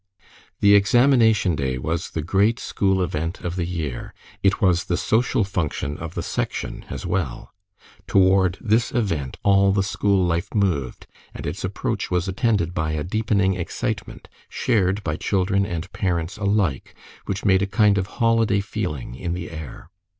The 0.61 0.73
examination 0.73 1.55
day 1.55 1.77
was 1.77 2.09
the 2.09 2.23
great 2.23 2.59
school 2.59 3.03
event 3.03 3.41
of 3.41 3.55
the 3.55 3.67
year. 3.67 4.15
It 4.41 4.59
was 4.59 4.85
the 4.85 4.97
social 4.97 5.43
function 5.43 5.95
of 5.99 6.15
the 6.15 6.23
Section 6.23 6.85
as 6.89 7.05
well. 7.05 7.53
Toward 8.07 8.57
this 8.59 8.91
event 8.91 9.37
all 9.43 9.71
the 9.71 9.83
school 9.83 10.25
life 10.25 10.55
moved, 10.55 11.05
and 11.35 11.45
its 11.45 11.63
approach 11.63 12.09
was 12.09 12.27
attended 12.27 12.73
by 12.73 12.93
a 12.93 13.03
deepening 13.03 13.53
excitement, 13.53 14.27
shared 14.49 15.03
by 15.03 15.17
children 15.17 15.67
and 15.67 15.93
parents 15.93 16.35
alike, 16.37 16.95
which 17.27 17.45
made 17.45 17.61
a 17.61 17.67
kind 17.67 17.99
of 17.99 18.07
holiday 18.17 18.59
feeling 18.59 19.13
in 19.13 19.35
the 19.35 19.51
air. 19.51 19.91